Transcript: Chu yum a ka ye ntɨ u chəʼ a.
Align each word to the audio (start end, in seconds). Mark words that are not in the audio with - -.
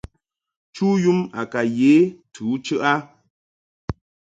Chu 0.75 0.87
yum 1.03 1.19
a 1.39 1.41
ka 1.51 1.61
ye 1.79 1.93
ntɨ 2.31 2.41
u 2.53 2.55
chəʼ 2.65 2.81
a. 2.91 2.93